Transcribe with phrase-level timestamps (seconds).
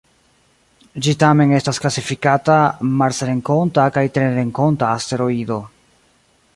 [1.07, 2.57] Ĝi tamen estas klasifikata
[3.03, 5.65] marsrenkonta kaj terrenkonta asteroido.